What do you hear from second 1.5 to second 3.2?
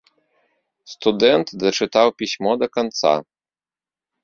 дачытаў пісьмо да канца.